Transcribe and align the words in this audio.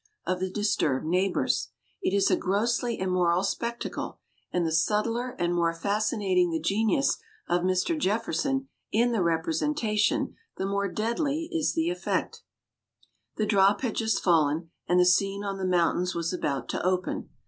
of 0.25 0.39
the 0.39 0.49
disturbed 0.49 1.05
neighbors; 1.05 1.67
"it 2.01 2.11
is 2.11 2.31
a 2.31 2.35
grossly 2.35 2.97
immoral 2.99 3.43
spectacle, 3.43 4.17
and 4.51 4.65
the 4.65 4.71
subtler 4.71 5.35
and 5.37 5.53
more 5.53 5.75
fascinating 5.75 6.49
the 6.49 6.59
genius 6.59 7.17
of 7.47 7.61
Mr. 7.61 7.95
Jefferson 7.95 8.67
in 8.91 9.11
the 9.11 9.21
representation, 9.21 10.35
the 10.57 10.65
more 10.65 10.91
deadly 10.91 11.47
is 11.51 11.75
the 11.75 11.91
effect." 11.91 12.41
The 13.35 13.45
drop 13.45 13.81
had 13.81 13.93
just 13.93 14.23
fallen, 14.23 14.71
and 14.87 14.99
the 14.99 15.05
scene 15.05 15.43
on 15.43 15.59
the 15.59 15.65
mountains 15.65 16.15
was 16.15 16.33
about 16.33 16.67
to 16.69 16.83
open. 16.83 17.29